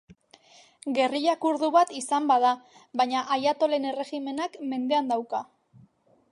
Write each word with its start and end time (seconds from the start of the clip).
Gerrila 0.97 1.35
kurdu 1.43 1.69
bat 1.75 1.91
izan 1.99 2.31
bada 2.33 2.55
baina 3.03 3.23
ayatolen 3.37 3.87
erregimenak 3.93 4.59
mendean 4.73 5.15
dauka. 5.15 5.47